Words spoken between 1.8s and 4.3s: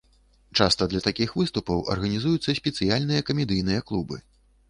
арганізуюцца спецыяльныя камедыйныя клубы.